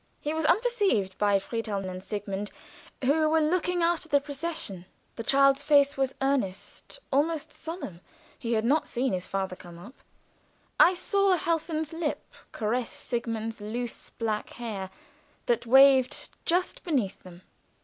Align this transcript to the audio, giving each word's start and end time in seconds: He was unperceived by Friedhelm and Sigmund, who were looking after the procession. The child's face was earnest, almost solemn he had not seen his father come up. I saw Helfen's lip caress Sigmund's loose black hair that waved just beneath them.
He 0.19 0.33
was 0.33 0.47
unperceived 0.47 1.15
by 1.19 1.37
Friedhelm 1.37 1.87
and 1.87 2.03
Sigmund, 2.03 2.49
who 3.03 3.29
were 3.29 3.39
looking 3.39 3.83
after 3.83 4.09
the 4.09 4.19
procession. 4.19 4.85
The 5.15 5.21
child's 5.21 5.61
face 5.61 5.95
was 5.95 6.15
earnest, 6.23 6.99
almost 7.11 7.51
solemn 7.53 8.01
he 8.39 8.53
had 8.53 8.65
not 8.65 8.87
seen 8.87 9.13
his 9.13 9.27
father 9.27 9.55
come 9.55 9.77
up. 9.77 9.93
I 10.79 10.95
saw 10.95 11.37
Helfen's 11.37 11.93
lip 11.93 12.33
caress 12.51 12.89
Sigmund's 12.89 13.61
loose 13.61 14.09
black 14.09 14.49
hair 14.53 14.89
that 15.45 15.67
waved 15.67 16.29
just 16.47 16.81
beneath 16.83 17.21
them. 17.21 17.43